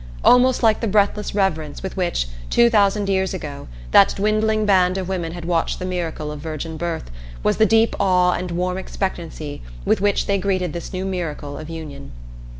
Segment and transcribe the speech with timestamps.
[0.23, 5.07] Almost like the breathless reverence with which, two thousand years ago, that dwindling band of
[5.07, 7.11] women had watched the miracle of virgin birth,
[7.43, 11.69] was the deep awe and warm expectancy with which they greeted this new miracle of
[11.69, 12.13] union.